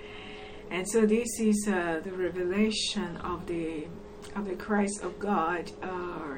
And 0.70 0.88
so 0.88 1.06
this 1.06 1.28
is 1.40 1.68
uh, 1.68 2.02
the 2.04 2.12
revelation 2.12 3.18
of 3.18 3.46
the 3.48 3.88
of 4.36 4.46
the 4.46 4.56
Christ 4.56 5.04
of 5.04 5.20
God. 5.20 5.72
Uh, 5.82 6.38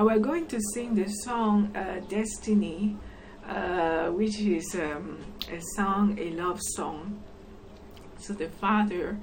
we're 0.00 0.18
going 0.18 0.46
to 0.48 0.60
sing 0.74 0.94
the 0.94 1.08
song 1.24 1.74
uh, 1.76 2.00
Destiny, 2.08 2.96
uh, 3.46 4.08
which 4.08 4.38
is 4.40 4.74
um, 4.74 5.18
a 5.50 5.60
song, 5.76 6.16
a 6.18 6.30
love 6.30 6.60
song. 6.62 7.22
So 8.18 8.32
the 8.34 8.48
Father 8.48 9.18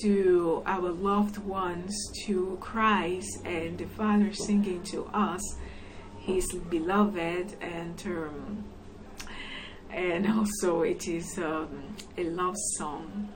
to 0.00 0.62
our 0.66 0.90
loved 0.90 1.38
ones, 1.38 1.94
to 2.24 2.56
Christ, 2.60 3.44
and 3.44 3.78
the 3.78 3.86
Father 3.86 4.32
singing 4.32 4.82
to 4.84 5.06
us, 5.12 5.42
His 6.18 6.52
beloved, 6.52 7.56
and 7.60 8.02
um, 8.06 8.64
and 9.90 10.26
also 10.26 10.82
it 10.82 11.06
is 11.08 11.38
um, 11.38 11.96
a 12.16 12.24
love 12.24 12.56
song. 12.76 13.28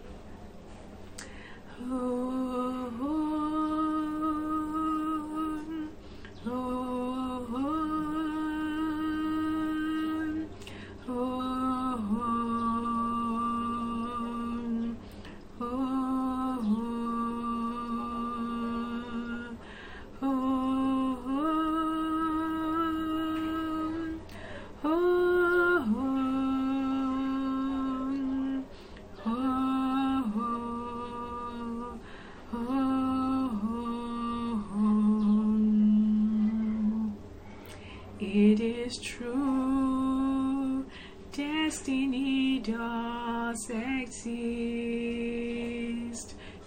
Oh, 1.82 2.92
oh, 3.00 3.25
does 43.56 43.70
exist. 43.70 44.26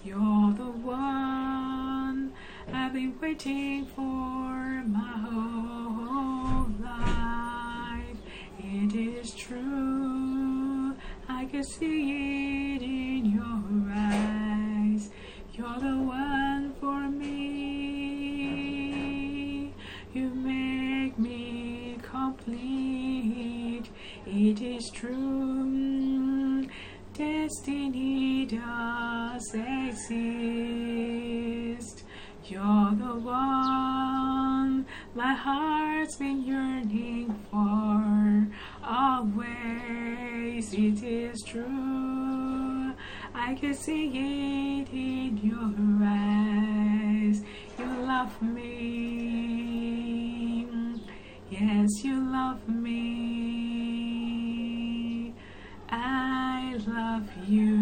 You're 0.03 0.53
the 0.53 0.71
one 0.81 2.33
I've 2.73 2.93
been 2.93 3.13
waiting 3.21 3.85
for 3.95 4.83
my 4.87 5.17
whole 5.29 6.65
life. 6.81 8.17
It 8.59 8.95
is 8.95 9.35
true, 9.35 10.95
I 11.27 11.45
can 11.45 11.63
see 11.63 12.75
it 12.75 12.81
in 12.81 13.25
your 13.33 13.93
eyes. 13.93 15.11
You're 15.53 15.79
the 15.79 15.97
exist. 29.53 30.09
You're 32.45 32.91
the 32.95 33.15
one 33.15 34.85
my 35.15 35.33
heart's 35.33 36.15
been 36.17 36.43
yearning 36.43 37.33
for. 37.51 38.47
Always, 38.83 40.73
it 40.73 41.03
is 41.03 41.41
true. 41.45 42.93
I 43.33 43.53
can 43.55 43.73
see 43.73 44.07
it 44.07 44.89
in 44.91 45.37
your 45.43 45.73
eyes. 46.07 47.43
You 47.77 47.85
love 48.05 48.41
me. 48.41 49.69
Yes, 51.49 52.03
you 52.03 52.19
love 52.31 52.67
me. 52.67 52.99
I 55.89 56.75
love 56.87 57.29
you. 57.47 57.78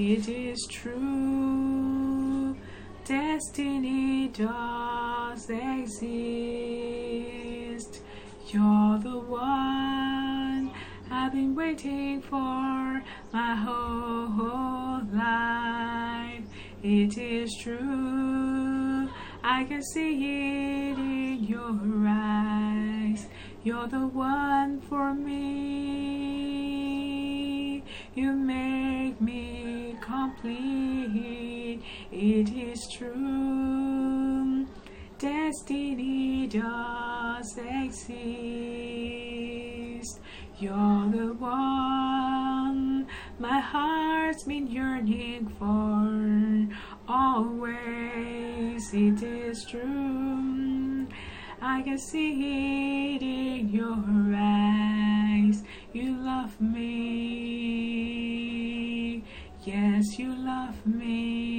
It 0.00 0.28
is 0.28 0.64
true, 0.70 2.54
destiny 3.04 4.28
does 4.28 5.50
exist. 5.50 5.98
You're 8.46 9.00
the 9.00 9.18
one 9.18 10.70
I've 11.10 11.32
been 11.32 11.56
waiting 11.56 12.22
for 12.22 13.02
my 13.32 13.56
whole, 13.56 15.02
life. 15.12 16.44
It 16.84 17.18
is 17.18 17.52
true, 17.60 19.08
I 19.42 19.64
can 19.64 19.82
see 19.82 20.92
it 20.92 20.96
in 20.96 21.42
your 21.42 21.76
eyes. 22.06 23.26
You're 23.64 23.88
the 23.88 24.06
one 24.06 24.80
for 24.80 25.12
me. 25.12 26.28
You 28.14 28.32
make 28.32 28.68
me 28.72 28.77
complete. 30.40 31.82
It 32.12 32.50
is 32.50 32.88
true. 32.92 34.66
Destiny 35.18 36.46
does 36.46 37.58
exist. 37.58 38.08
You're 40.58 41.10
the 41.10 41.34
one 41.38 43.06
my 43.38 43.60
heart's 43.60 44.44
been 44.44 44.66
yearning 44.68 45.48
for. 45.58 46.68
Always, 47.08 48.92
it 48.92 49.22
is 49.22 49.64
true. 49.64 51.06
I 51.60 51.82
can 51.82 51.98
see 51.98 53.16
it 53.16 53.22
in 53.22 53.68
your 53.70 54.04
eyes. 54.36 55.64
You 55.92 56.16
love 56.22 56.60
me. 56.60 57.47
Yes, 59.68 60.18
you 60.18 60.34
love 60.34 60.86
me. 60.86 61.57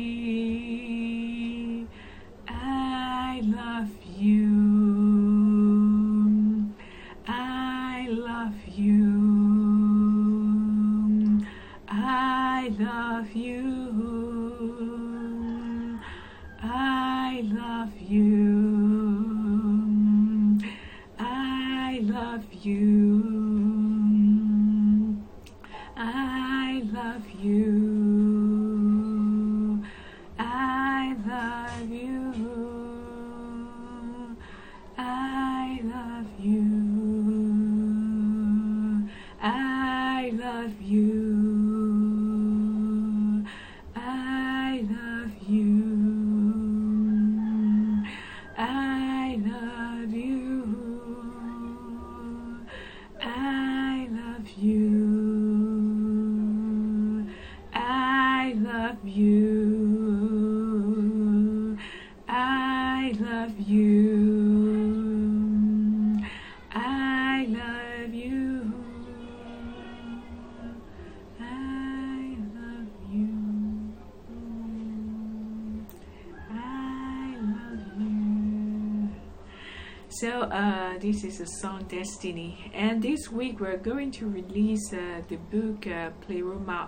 So, 80.11 80.41
uh, 80.41 80.97
this 80.97 81.23
is 81.23 81.39
a 81.39 81.45
song 81.45 81.83
Destiny, 81.87 82.71
and 82.73 82.99
this 82.99 83.29
week 83.29 83.59
we're 83.59 83.77
going 83.77 84.09
to 84.13 84.27
release 84.27 84.91
uh, 84.91 85.21
the 85.27 85.35
book 85.35 85.85
uh, 85.85 86.09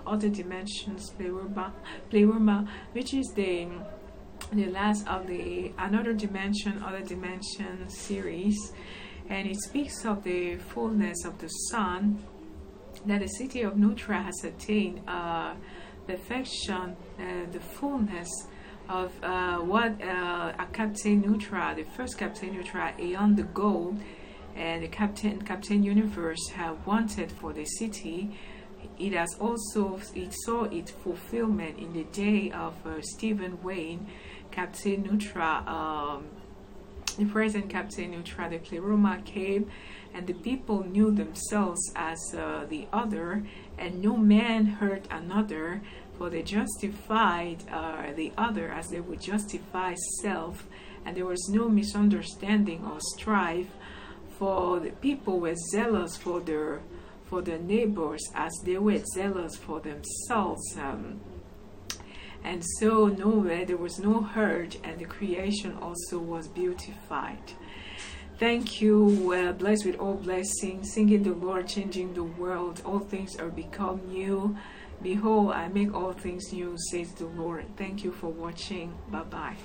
Other 0.07 0.27
Dimensions 0.27 1.13
Pleroma, 2.09 2.67
which 2.93 3.13
is 3.13 3.31
the 3.35 3.67
the 4.51 4.65
last 4.71 5.07
of 5.07 5.27
the 5.27 5.71
Another 5.77 6.13
Dimension, 6.13 6.81
Other 6.81 7.01
Dimension 7.01 7.87
series, 7.89 8.73
and 9.29 9.47
it 9.47 9.61
speaks 9.61 10.03
of 10.03 10.23
the 10.23 10.55
fullness 10.57 11.23
of 11.23 11.37
the 11.37 11.49
Sun 11.69 12.23
that 13.05 13.19
the 13.19 13.27
city 13.27 13.61
of 13.61 13.75
Nutra 13.75 14.23
has 14.25 14.43
attained 14.43 15.07
uh, 15.07 15.53
perfection, 16.07 16.95
uh, 17.19 17.45
the 17.51 17.59
fullness 17.59 18.29
of 18.91 19.11
uh, 19.23 19.57
what 19.59 19.93
uh, 20.01 20.51
a 20.59 20.67
Captain 20.73 21.23
Nutra, 21.23 21.75
the 21.75 21.83
first 21.95 22.17
Captain 22.17 22.49
Nutra, 22.53 22.99
Aeon 22.99 23.35
the 23.35 23.43
Gold, 23.43 23.97
and 24.55 24.83
the 24.83 24.89
Captain 24.89 25.41
Captain 25.41 25.81
Universe 25.81 26.49
have 26.49 26.85
wanted 26.85 27.31
for 27.31 27.53
the 27.53 27.65
city. 27.65 28.37
It 28.99 29.13
has 29.13 29.33
also 29.39 30.01
it 30.13 30.33
saw 30.43 30.65
its 30.65 30.91
fulfillment 30.91 31.79
in 31.79 31.93
the 31.93 32.03
day 32.03 32.51
of 32.51 32.73
uh, 32.85 33.01
Stephen 33.01 33.63
Wayne, 33.63 34.07
Captain 34.51 35.03
Nutra. 35.03 35.65
Um, 35.67 36.25
the 37.17 37.25
present 37.25 37.69
Captain 37.69 38.13
Nutra, 38.13 38.49
the 38.49 38.57
Pleroma 38.57 39.21
came, 39.25 39.69
and 40.13 40.27
the 40.27 40.33
people 40.33 40.83
knew 40.83 41.11
themselves 41.11 41.91
as 41.95 42.19
uh, 42.33 42.65
the 42.69 42.87
other, 42.93 43.43
and 43.77 44.01
no 44.01 44.15
man 44.15 44.65
hurt 44.65 45.07
another, 45.11 45.81
for 46.21 46.29
they 46.29 46.43
justified 46.43 47.57
uh, 47.71 48.11
the 48.15 48.31
other 48.37 48.71
as 48.71 48.89
they 48.89 48.99
would 48.99 49.19
justify 49.19 49.95
self, 50.21 50.67
and 51.03 51.17
there 51.17 51.25
was 51.25 51.49
no 51.49 51.67
misunderstanding 51.67 52.85
or 52.85 52.99
strife, 52.99 53.71
for 54.37 54.79
the 54.79 54.91
people 54.91 55.39
were 55.39 55.55
zealous 55.71 56.15
for 56.15 56.39
their 56.39 56.81
for 57.25 57.41
their 57.41 57.57
neighbors 57.57 58.21
as 58.35 58.51
they 58.65 58.77
were 58.77 59.01
zealous 59.15 59.55
for 59.55 59.79
themselves. 59.79 60.77
Um, 60.77 61.21
and 62.43 62.63
so 62.77 63.07
nowhere 63.07 63.65
there 63.65 63.77
was 63.77 63.97
no 63.97 64.21
hurt, 64.21 64.77
and 64.83 64.99
the 64.99 65.05
creation 65.05 65.75
also 65.81 66.19
was 66.19 66.47
beautified. 66.47 67.53
Thank 68.37 68.79
you, 68.79 69.55
blessed 69.57 69.85
with 69.85 69.99
all 69.99 70.15
blessings, 70.15 70.93
singing 70.93 71.23
the 71.23 71.33
Lord, 71.33 71.67
changing 71.67 72.13
the 72.13 72.23
world. 72.23 72.81
All 72.85 72.99
things 72.99 73.35
are 73.37 73.49
become 73.49 74.01
new. 74.07 74.55
Behold, 75.01 75.51
I 75.51 75.67
make 75.67 75.93
all 75.93 76.13
things 76.13 76.53
new, 76.53 76.75
says 76.91 77.11
the 77.13 77.25
Lord. 77.25 77.65
Thank 77.75 78.03
you 78.03 78.11
for 78.11 78.29
watching. 78.29 78.93
Bye 79.09 79.23
bye. 79.23 79.57